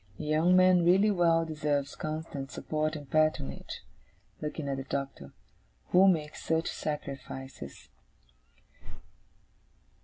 A 0.17 0.23
young 0.23 0.55
man 0.55 0.83
really 0.83 1.11
well 1.11 1.45
deserves 1.45 1.95
constant 1.95 2.49
support 2.49 2.95
and 2.95 3.07
patronage,' 3.07 3.83
looking 4.41 4.67
at 4.67 4.77
the 4.77 4.83
Doctor, 4.83 5.31
'who 5.89 6.07
makes 6.07 6.41
such 6.41 6.67
sacrifices. 6.71 7.87